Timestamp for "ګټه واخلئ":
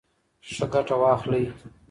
0.73-1.43